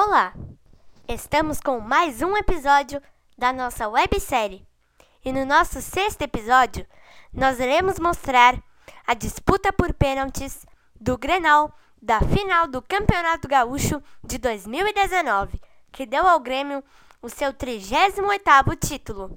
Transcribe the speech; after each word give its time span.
Olá! 0.00 0.32
Estamos 1.08 1.60
com 1.60 1.80
mais 1.80 2.22
um 2.22 2.36
episódio 2.36 3.02
da 3.36 3.52
nossa 3.52 3.88
websérie. 3.88 4.64
E 5.24 5.32
no 5.32 5.44
nosso 5.44 5.82
sexto 5.82 6.22
episódio, 6.22 6.86
nós 7.32 7.58
iremos 7.58 7.98
mostrar 7.98 8.62
a 9.04 9.12
disputa 9.12 9.72
por 9.72 9.92
pênaltis 9.92 10.64
do 11.00 11.18
Grenal 11.18 11.76
da 12.00 12.20
final 12.20 12.68
do 12.68 12.80
Campeonato 12.80 13.48
Gaúcho 13.48 14.00
de 14.22 14.38
2019, 14.38 15.60
que 15.90 16.06
deu 16.06 16.28
ao 16.28 16.38
Grêmio 16.38 16.84
o 17.20 17.28
seu 17.28 17.52
38º 17.52 18.78
título. 18.78 19.36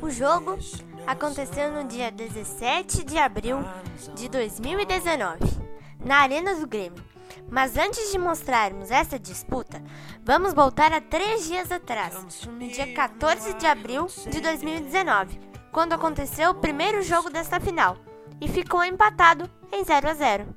O 0.00 0.10
jogo 0.10 0.58
aconteceu 1.06 1.70
no 1.70 1.84
dia 1.84 2.10
17 2.10 3.04
de 3.04 3.18
abril 3.18 3.58
de 4.14 4.28
2019, 4.28 5.38
na 6.04 6.18
Arena 6.18 6.54
do 6.54 6.66
Grêmio. 6.66 7.04
Mas 7.50 7.76
antes 7.76 8.10
de 8.10 8.18
mostrarmos 8.18 8.90
essa 8.90 9.18
disputa, 9.18 9.82
vamos 10.24 10.54
voltar 10.54 10.92
a 10.92 11.00
três 11.00 11.46
dias 11.46 11.70
atrás, 11.70 12.46
no 12.46 12.68
dia 12.68 12.92
14 12.94 13.54
de 13.54 13.66
abril 13.66 14.06
de 14.30 14.40
2019, 14.40 15.38
quando 15.70 15.92
aconteceu 15.92 16.50
o 16.50 16.54
primeiro 16.54 17.02
jogo 17.02 17.28
desta 17.28 17.60
final 17.60 17.98
e 18.40 18.48
ficou 18.48 18.82
empatado 18.82 19.50
em 19.70 19.84
0 19.84 20.08
a 20.08 20.14
0. 20.14 20.56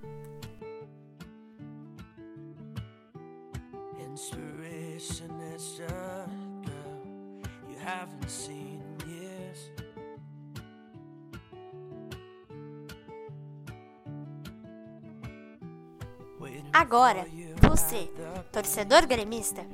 Agora, 16.71 17.25
você, 17.61 18.09
torcedor 18.51 19.05
gremista, 19.05 19.65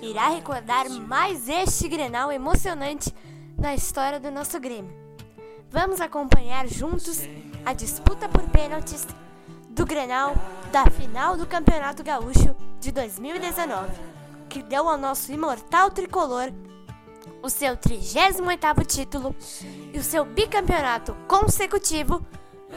irá 0.00 0.28
recordar 0.28 0.88
mais 0.88 1.48
este 1.48 1.88
Grenal 1.88 2.30
emocionante 2.30 3.14
na 3.58 3.74
história 3.74 4.20
do 4.20 4.30
nosso 4.30 4.58
Grêmio. 4.60 4.94
Vamos 5.70 6.00
acompanhar 6.00 6.66
juntos 6.68 7.20
a 7.64 7.72
disputa 7.72 8.28
por 8.28 8.42
pênaltis 8.50 9.06
do 9.70 9.86
Grenal 9.86 10.34
da 10.70 10.90
final 10.90 11.36
do 11.36 11.46
Campeonato 11.46 12.02
Gaúcho 12.02 12.54
de 12.78 12.92
2019, 12.92 13.90
que 14.48 14.62
deu 14.62 14.88
ao 14.88 14.98
nosso 14.98 15.32
imortal 15.32 15.90
tricolor 15.90 16.52
o 17.42 17.48
seu 17.48 17.76
38º 17.76 18.86
título 18.86 19.34
e 19.92 19.98
o 19.98 20.02
seu 20.02 20.24
bicampeonato 20.24 21.14
consecutivo 21.26 22.24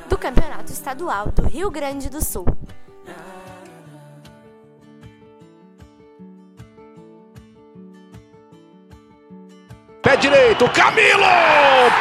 do 0.08 0.18
Campeonato 0.18 0.72
Estadual 0.72 1.32
do 1.32 1.44
Rio 1.44 1.70
Grande 1.70 2.10
do 2.10 2.24
Sul. 2.24 2.46
Pé 10.06 10.16
direito, 10.18 10.70
Camilo! 10.70 11.26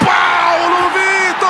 Paulo 0.05 0.91
Vitor! 0.93 1.41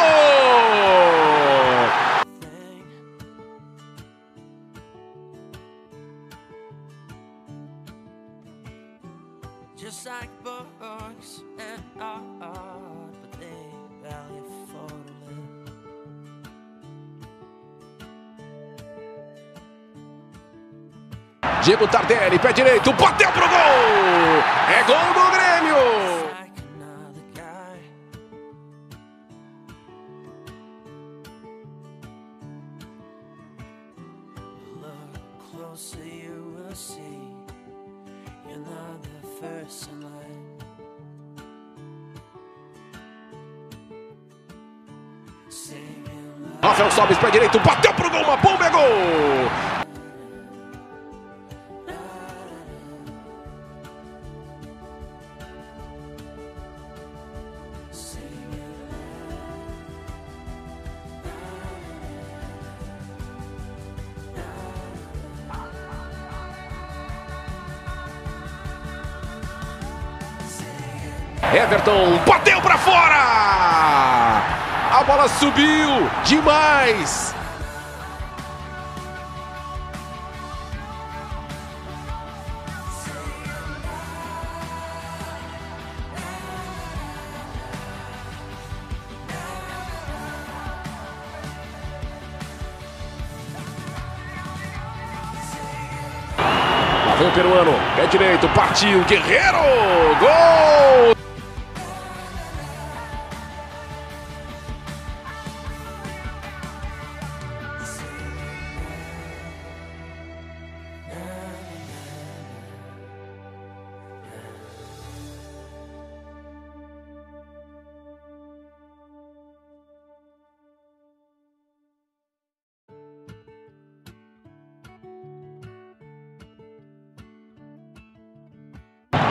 Just 9.76 10.06
like 10.06 10.30
books 10.44 11.42
and 11.58 11.82
art, 12.00 13.12
but 13.20 13.32
they 13.40 13.66
value 14.00 14.46
for 14.70 14.86
Diego 21.64 21.88
Tardelli, 21.88 22.38
pé 22.38 22.52
direito, 22.52 22.92
bateu 22.92 23.32
pro 23.32 23.48
gol! 23.48 23.56
É 24.68 24.84
gol 24.84 25.12
do 25.14 25.30
Grêmio! 25.32 26.13
Rafael 46.60 46.90
Sobis 46.90 47.16
para 47.18 47.30
direito, 47.30 47.60
bateu 47.60 47.94
pro 47.94 48.10
gol, 48.10 48.22
uma 48.22 48.36
bomba, 48.38 48.66
é 48.66 48.70
gol! 48.70 48.82
Everton 71.54 72.18
bateu 72.26 72.60
para 72.60 72.78
fora! 72.78 74.63
A 74.94 75.02
bola 75.02 75.26
subiu 75.26 76.08
demais! 76.24 77.34
Lá 96.38 97.14
vem 97.18 97.26
o 97.26 97.32
peruano, 97.32 97.72
pé 97.96 98.06
direito, 98.06 98.48
partiu, 98.50 99.02
Guerreiro! 99.06 99.58
Gol! 100.20 101.13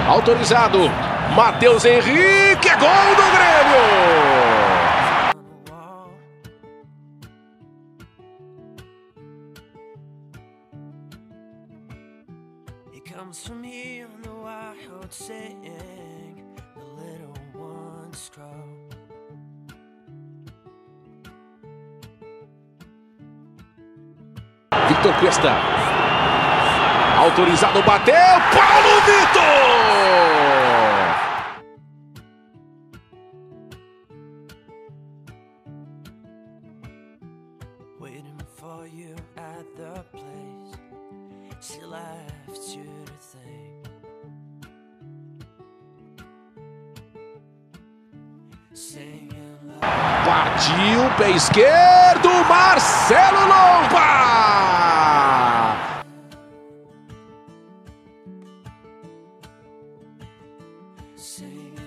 Autorizado. 0.08 0.80
Matheus 1.36 1.86
Henrique. 1.86 2.70
É 2.70 2.78
gol 2.78 3.16
do 3.16 3.32
Grêmio! 3.32 4.14
comes 13.34 13.48
from 13.48 13.62
little. 13.62 14.14
Vitor 24.88 25.14
Cuesta 25.20 25.52
autorizado 27.18 27.82
bateu 27.84 28.16
Paulo 28.54 29.02
Vitor 29.06 29.83
for 38.64 38.88
you 38.88 39.14
at 39.36 39.66
the 39.76 40.06
place 40.14 40.74
she 41.60 41.82
left 41.82 42.76
you 42.76 42.90
to 43.06 43.14
think. 43.20 43.88
Partiu, 50.26 51.02
pé 51.18 51.32
esquerdo, 51.36 52.30
Marcelo 52.48 53.44
Lomba! 53.52 54.10
Singing 61.16 61.83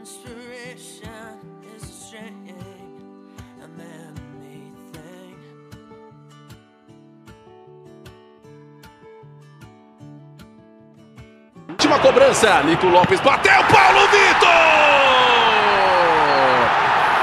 Inspiration 0.00 1.36
is 1.76 1.82
a 1.82 1.86
string, 1.86 2.54
think. 4.92 5.38
Última 11.68 11.98
cobrança, 11.98 12.62
Nico 12.62 12.86
Lopes 12.86 13.20
bateu, 13.20 13.62
Paulo 13.64 14.08
Vitor! 14.08 14.48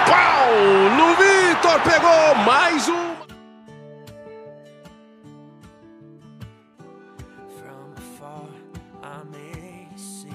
Paulo 0.06 1.16
Vitor 1.16 1.80
pegou 1.82 2.36
mais 2.46 2.88
um. 2.88 3.16
From 7.58 7.96
afar, 7.98 8.50
I 9.02 9.24
may 9.32 9.88
see 9.98 10.28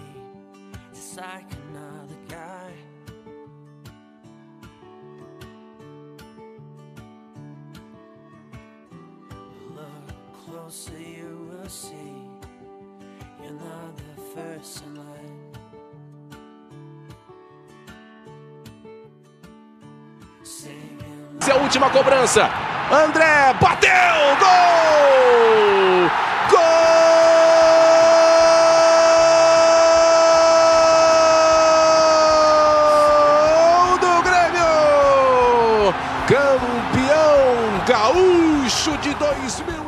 closer, 10.72 10.98
you 10.98 11.48
will 11.50 11.68
see 11.68 12.14
you're 13.42 13.52
not 13.52 13.96
the 13.96 14.22
first 14.34 14.82
in 14.84 14.94
line. 14.94 15.08
É 21.46 21.50
a 21.50 21.56
última 21.56 21.90
cobrança. 21.90 22.48
André 22.90 23.52
bateu! 23.60 23.90
Gol! 24.40 26.08
Gol 26.50 26.58
do 33.98 34.22
Grêmio! 34.22 35.94
Campeão 36.28 37.42
gaúcho 37.86 38.96
de 38.98 39.14
2019. 39.14 39.81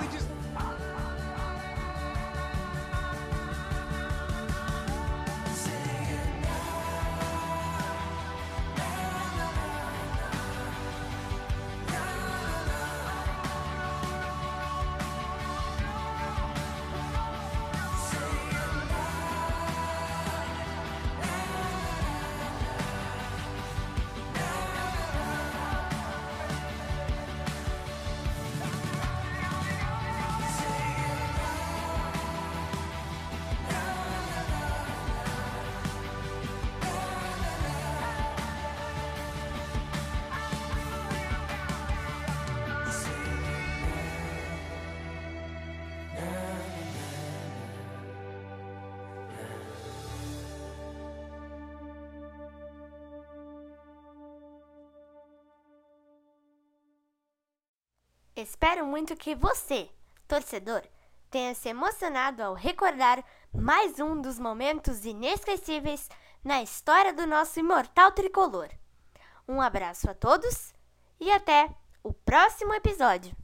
Espero 58.37 58.85
muito 58.85 59.15
que 59.15 59.33
você, 59.33 59.89
torcedor, 60.27 60.83
tenha 61.31 61.55
se 61.55 61.69
emocionado 61.69 62.43
ao 62.43 62.53
recordar 62.53 63.25
mais 63.55 64.01
um 64.01 64.21
dos 64.21 64.41
momentos 64.41 65.05
inesquecíveis 65.05 66.09
na 66.43 66.61
história 66.61 67.13
do 67.13 67.29
nosso 67.29 67.61
imortal 67.61 68.11
tricolor. 68.11 68.69
Um 69.47 69.61
abraço 69.61 70.11
a 70.11 70.15
todos 70.15 70.75
e 71.21 71.31
até 71.31 71.71
o 72.03 72.13
próximo 72.13 72.75
episódio. 72.75 73.37